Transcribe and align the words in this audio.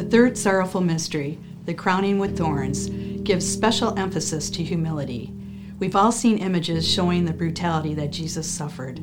The 0.00 0.08
third 0.08 0.38
sorrowful 0.38 0.80
mystery, 0.80 1.38
the 1.66 1.74
crowning 1.74 2.18
with 2.18 2.38
thorns, 2.38 2.88
gives 3.22 3.46
special 3.46 3.98
emphasis 3.98 4.48
to 4.48 4.62
humility. 4.62 5.30
We've 5.78 5.94
all 5.94 6.10
seen 6.10 6.38
images 6.38 6.90
showing 6.90 7.26
the 7.26 7.34
brutality 7.34 7.92
that 7.92 8.10
Jesus 8.10 8.50
suffered. 8.50 8.98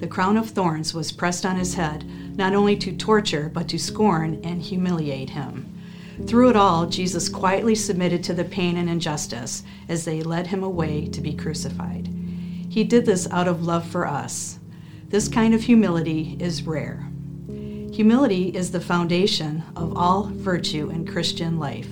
The 0.00 0.06
crown 0.06 0.38
of 0.38 0.48
thorns 0.48 0.94
was 0.94 1.12
pressed 1.12 1.44
on 1.44 1.56
his 1.56 1.74
head, 1.74 2.06
not 2.38 2.54
only 2.54 2.74
to 2.78 2.96
torture, 2.96 3.50
but 3.52 3.68
to 3.68 3.78
scorn 3.78 4.40
and 4.42 4.62
humiliate 4.62 5.28
him. 5.28 5.78
Through 6.26 6.48
it 6.48 6.56
all, 6.56 6.86
Jesus 6.86 7.28
quietly 7.28 7.74
submitted 7.74 8.24
to 8.24 8.32
the 8.32 8.44
pain 8.44 8.78
and 8.78 8.88
injustice 8.88 9.62
as 9.90 10.06
they 10.06 10.22
led 10.22 10.46
him 10.46 10.64
away 10.64 11.06
to 11.08 11.20
be 11.20 11.34
crucified. 11.34 12.08
He 12.70 12.82
did 12.82 13.04
this 13.04 13.28
out 13.30 13.46
of 13.46 13.66
love 13.66 13.86
for 13.86 14.06
us. 14.06 14.58
This 15.06 15.28
kind 15.28 15.52
of 15.52 15.64
humility 15.64 16.38
is 16.40 16.62
rare. 16.62 17.10
Humility 17.92 18.50
is 18.50 18.70
the 18.70 18.80
foundation 18.80 19.64
of 19.74 19.96
all 19.96 20.30
virtue 20.32 20.90
in 20.90 21.04
Christian 21.04 21.58
life. 21.58 21.88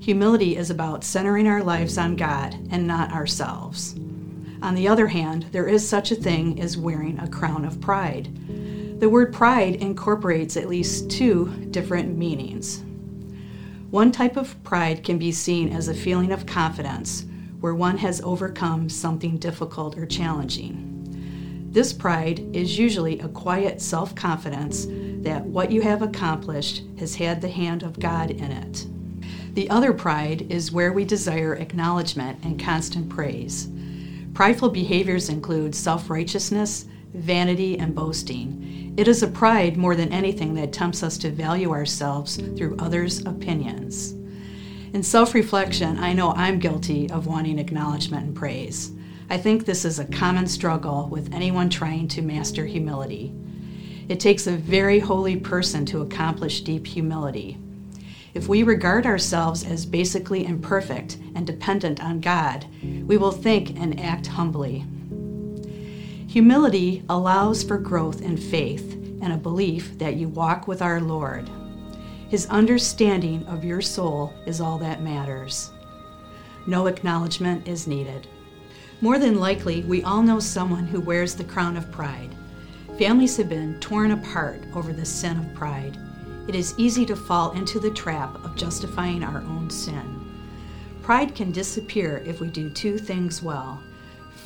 Humility 0.00 0.56
is 0.56 0.68
about 0.68 1.04
centering 1.04 1.46
our 1.46 1.62
lives 1.62 1.96
on 1.96 2.16
God 2.16 2.54
and 2.70 2.86
not 2.86 3.12
ourselves. 3.12 3.94
On 4.60 4.74
the 4.74 4.86
other 4.86 5.06
hand, 5.06 5.46
there 5.52 5.66
is 5.66 5.88
such 5.88 6.12
a 6.12 6.16
thing 6.16 6.60
as 6.60 6.76
wearing 6.76 7.18
a 7.18 7.28
crown 7.28 7.64
of 7.64 7.80
pride. 7.80 8.28
The 9.00 9.08
word 9.08 9.32
pride 9.32 9.76
incorporates 9.76 10.56
at 10.56 10.68
least 10.68 11.10
two 11.10 11.46
different 11.70 12.16
meanings. 12.16 12.84
One 13.90 14.12
type 14.12 14.36
of 14.36 14.62
pride 14.64 15.02
can 15.02 15.16
be 15.16 15.32
seen 15.32 15.70
as 15.70 15.88
a 15.88 15.94
feeling 15.94 16.30
of 16.30 16.44
confidence 16.44 17.24
where 17.60 17.74
one 17.74 17.96
has 17.98 18.20
overcome 18.20 18.90
something 18.90 19.38
difficult 19.38 19.96
or 19.96 20.04
challenging. 20.04 20.95
This 21.76 21.92
pride 21.92 22.56
is 22.56 22.78
usually 22.78 23.20
a 23.20 23.28
quiet 23.28 23.82
self 23.82 24.14
confidence 24.14 24.86
that 24.88 25.44
what 25.44 25.70
you 25.70 25.82
have 25.82 26.00
accomplished 26.00 26.84
has 26.98 27.16
had 27.16 27.42
the 27.42 27.50
hand 27.50 27.82
of 27.82 28.00
God 28.00 28.30
in 28.30 28.50
it. 28.50 28.86
The 29.52 29.68
other 29.68 29.92
pride 29.92 30.50
is 30.50 30.72
where 30.72 30.94
we 30.94 31.04
desire 31.04 31.52
acknowledgement 31.52 32.38
and 32.42 32.58
constant 32.58 33.10
praise. 33.10 33.68
Prideful 34.32 34.70
behaviors 34.70 35.28
include 35.28 35.74
self 35.74 36.08
righteousness, 36.08 36.86
vanity, 37.12 37.78
and 37.78 37.94
boasting. 37.94 38.94
It 38.96 39.06
is 39.06 39.22
a 39.22 39.28
pride 39.28 39.76
more 39.76 39.94
than 39.94 40.14
anything 40.14 40.54
that 40.54 40.72
tempts 40.72 41.02
us 41.02 41.18
to 41.18 41.30
value 41.30 41.72
ourselves 41.72 42.38
through 42.56 42.78
others' 42.78 43.22
opinions. 43.26 44.12
In 44.94 45.02
self 45.02 45.34
reflection, 45.34 45.98
I 45.98 46.14
know 46.14 46.30
I'm 46.30 46.58
guilty 46.58 47.10
of 47.10 47.26
wanting 47.26 47.58
acknowledgement 47.58 48.28
and 48.28 48.34
praise. 48.34 48.92
I 49.28 49.38
think 49.38 49.64
this 49.64 49.84
is 49.84 49.98
a 49.98 50.04
common 50.04 50.46
struggle 50.46 51.08
with 51.10 51.34
anyone 51.34 51.68
trying 51.68 52.06
to 52.08 52.22
master 52.22 52.64
humility. 52.64 53.34
It 54.08 54.20
takes 54.20 54.46
a 54.46 54.52
very 54.52 55.00
holy 55.00 55.36
person 55.36 55.84
to 55.86 56.02
accomplish 56.02 56.60
deep 56.60 56.86
humility. 56.86 57.58
If 58.34 58.46
we 58.46 58.62
regard 58.62 59.04
ourselves 59.04 59.64
as 59.64 59.84
basically 59.84 60.46
imperfect 60.46 61.16
and 61.34 61.44
dependent 61.44 62.04
on 62.04 62.20
God, 62.20 62.66
we 62.82 63.16
will 63.16 63.32
think 63.32 63.70
and 63.80 63.98
act 63.98 64.28
humbly. 64.28 64.84
Humility 66.28 67.02
allows 67.08 67.64
for 67.64 67.78
growth 67.78 68.20
in 68.20 68.36
faith 68.36 68.92
and 69.22 69.32
a 69.32 69.38
belief 69.38 69.98
that 69.98 70.14
you 70.14 70.28
walk 70.28 70.68
with 70.68 70.82
our 70.82 71.00
Lord. 71.00 71.50
His 72.28 72.46
understanding 72.46 73.44
of 73.46 73.64
your 73.64 73.80
soul 73.80 74.32
is 74.46 74.60
all 74.60 74.78
that 74.78 75.02
matters. 75.02 75.72
No 76.66 76.86
acknowledgement 76.86 77.66
is 77.66 77.88
needed. 77.88 78.28
More 79.02 79.18
than 79.18 79.38
likely, 79.38 79.82
we 79.82 80.02
all 80.02 80.22
know 80.22 80.40
someone 80.40 80.86
who 80.86 81.00
wears 81.00 81.34
the 81.34 81.44
crown 81.44 81.76
of 81.76 81.92
pride. 81.92 82.34
Families 82.98 83.36
have 83.36 83.48
been 83.48 83.78
torn 83.78 84.12
apart 84.12 84.62
over 84.74 84.94
the 84.94 85.04
sin 85.04 85.38
of 85.38 85.54
pride. 85.54 85.98
It 86.48 86.54
is 86.54 86.74
easy 86.78 87.04
to 87.06 87.16
fall 87.16 87.52
into 87.52 87.78
the 87.78 87.90
trap 87.90 88.42
of 88.42 88.56
justifying 88.56 89.22
our 89.22 89.42
own 89.42 89.68
sin. 89.68 90.22
Pride 91.02 91.34
can 91.34 91.52
disappear 91.52 92.22
if 92.24 92.40
we 92.40 92.48
do 92.48 92.70
two 92.70 92.96
things 92.96 93.42
well. 93.42 93.82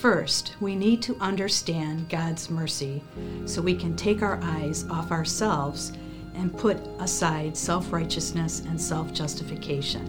First, 0.00 0.56
we 0.60 0.74
need 0.74 1.00
to 1.02 1.16
understand 1.20 2.08
God's 2.08 2.50
mercy 2.50 3.02
so 3.44 3.62
we 3.62 3.76
can 3.76 3.94
take 3.94 4.20
our 4.20 4.40
eyes 4.42 4.84
off 4.90 5.12
ourselves 5.12 5.92
and 6.34 6.56
put 6.56 6.78
aside 6.98 7.56
self 7.56 7.92
righteousness 7.92 8.60
and 8.60 8.80
self 8.80 9.12
justification. 9.12 10.06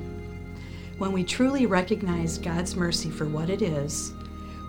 When 0.97 1.11
we 1.11 1.23
truly 1.23 1.67
recognize 1.67 2.37
God's 2.37 2.75
mercy 2.75 3.11
for 3.11 3.25
what 3.27 3.49
it 3.49 3.61
is, 3.61 4.13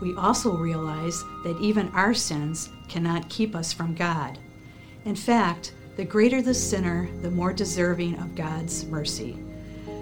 we 0.03 0.17
also 0.17 0.57
realize 0.57 1.23
that 1.45 1.57
even 1.61 1.89
our 1.91 2.13
sins 2.13 2.71
cannot 2.89 3.29
keep 3.29 3.55
us 3.55 3.73
from 3.73 3.95
God. 3.95 4.37
In 5.05 5.15
fact, 5.15 5.75
the 5.97 6.05
greater 6.05 6.43
the 6.43 6.55
sinner, 6.55 7.09
the 7.23 7.31
more 7.31 7.53
deserving 7.53 8.19
of 8.19 8.35
God's 8.35 8.85
mercy. 8.87 9.39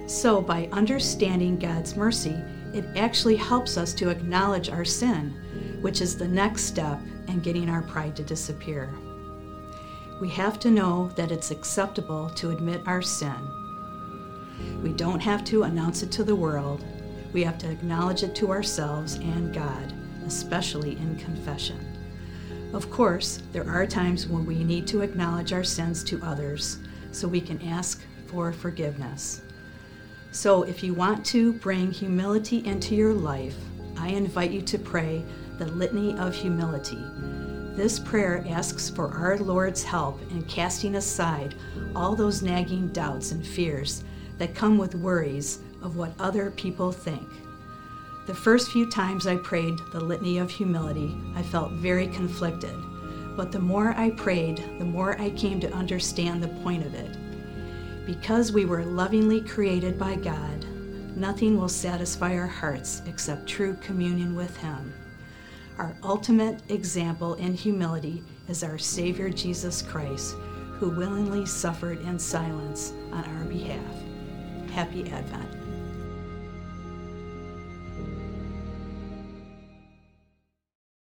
So, 0.07 0.41
by 0.41 0.71
understanding 0.73 1.59
God's 1.59 1.97
mercy, 1.97 2.35
it 2.73 2.87
actually 2.97 3.37
helps 3.37 3.77
us 3.77 3.93
to 3.95 4.09
acknowledge 4.09 4.71
our 4.71 4.87
sin, 4.87 5.79
which 5.83 6.01
is 6.01 6.17
the 6.17 6.27
next 6.27 6.65
step 6.65 6.99
in 7.29 7.41
getting 7.41 7.69
our 7.69 7.83
pride 7.83 8.17
to 8.17 8.23
disappear. 8.23 8.95
We 10.19 10.31
have 10.31 10.59
to 10.61 10.71
know 10.71 11.11
that 11.17 11.31
it's 11.31 11.51
acceptable 11.51 12.31
to 12.37 12.51
admit 12.51 12.81
our 12.87 13.03
sin. 13.03 13.37
We 14.83 14.93
don't 14.95 15.21
have 15.21 15.45
to 15.45 15.65
announce 15.65 16.03
it 16.03 16.11
to 16.13 16.25
the 16.25 16.37
world, 16.37 16.85
we 17.33 17.43
have 17.45 17.59
to 17.59 17.71
acknowledge 17.71 18.23
it 18.23 18.35
to 18.37 18.51
ourselves 18.51 19.17
and 19.17 19.55
God, 19.55 19.93
especially 20.27 20.97
in 20.97 21.17
confession. 21.17 21.79
Of 22.73 22.91
course, 22.91 23.43
there 23.53 23.69
are 23.69 23.87
times 23.87 24.29
when 24.29 24.47
we 24.47 24.63
need 24.63 24.87
to 24.89 25.03
acknowledge 25.03 25.53
our 25.53 25.65
sins 25.65 26.05
to 26.05 26.23
others 26.23 26.79
so 27.13 27.27
we 27.27 27.41
can 27.41 27.61
ask 27.63 28.03
for 28.27 28.53
forgiveness. 28.53 29.43
So, 30.33 30.63
if 30.63 30.85
you 30.85 30.95
want 30.95 31.27
to 31.27 31.55
bring 31.55 31.91
humility 31.91 32.65
into 32.65 32.95
your 32.95 33.13
life, 33.13 33.57
I 33.97 34.09
invite 34.09 34.53
you 34.53 34.63
to 34.63 34.79
pray 34.79 35.25
the 35.59 35.67
Litany 35.67 36.17
of 36.17 36.35
Humility. 36.35 37.03
This 37.75 37.99
prayer 37.99 38.45
asks 38.49 38.89
for 38.89 39.09
our 39.09 39.39
Lord's 39.39 39.83
help 39.83 40.21
in 40.31 40.43
casting 40.43 40.95
aside 40.95 41.57
all 41.97 42.15
those 42.15 42.43
nagging 42.43 42.89
doubts 42.89 43.33
and 43.33 43.45
fears 43.45 44.05
that 44.41 44.55
come 44.55 44.79
with 44.79 44.95
worries 44.95 45.59
of 45.83 45.97
what 45.97 46.15
other 46.19 46.51
people 46.51 46.91
think. 46.91 47.29
The 48.27 48.35
first 48.35 48.71
few 48.71 48.89
times 48.89 49.27
I 49.27 49.37
prayed 49.37 49.79
the 49.93 50.01
Litany 50.01 50.39
of 50.39 50.51
Humility, 50.51 51.15
I 51.37 51.43
felt 51.43 51.73
very 51.73 52.07
conflicted. 52.07 52.75
But 53.37 53.53
the 53.53 53.61
more 53.61 53.91
I 53.99 54.11
prayed, 54.13 54.65
the 54.79 54.85
more 54.87 55.21
I 55.21 55.29
came 55.31 55.61
to 55.61 55.73
understand 55.75 56.43
the 56.43 56.49
point 56.63 56.87
of 56.87 56.95
it. 56.95 57.19
Because 58.07 58.51
we 58.51 58.65
were 58.65 58.83
lovingly 58.83 59.43
created 59.43 59.99
by 59.99 60.15
God, 60.17 60.65
nothing 61.15 61.61
will 61.61 61.69
satisfy 61.69 62.35
our 62.35 62.47
hearts 62.47 63.03
except 63.07 63.47
true 63.47 63.77
communion 63.83 64.35
with 64.35 64.57
Him. 64.57 64.95
Our 65.77 65.95
ultimate 66.03 66.63
example 66.71 67.35
in 67.35 67.53
humility 67.53 68.23
is 68.49 68.65
our 68.65 68.79
Savior 68.79 69.29
Jesus 69.29 69.83
Christ, 69.83 70.35
who 70.79 70.89
willingly 70.89 71.45
suffered 71.45 72.01
in 72.01 72.19
silence 72.19 72.95
on 73.13 73.25
our 73.25 73.45
behalf. 73.45 74.00
Happy 74.73 75.11
Advent. 75.11 75.90